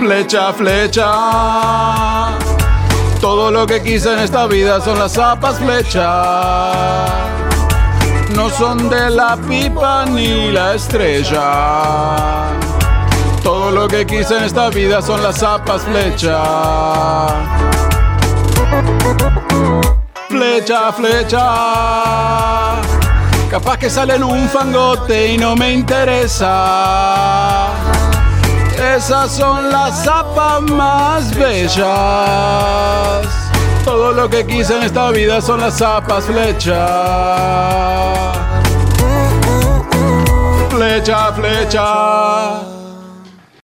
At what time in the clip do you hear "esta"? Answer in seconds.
4.20-4.46, 14.44-14.70, 34.82-35.10